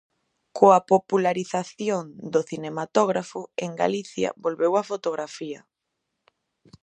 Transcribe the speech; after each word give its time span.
Coa 0.57 0.79
popularización 0.91 2.03
do 2.33 2.41
cinematógrafo 2.49 3.41
en 3.65 3.71
Galicia 3.81 4.29
volveu 4.45 4.71
á 4.79 4.83
fotografía. 4.91 5.59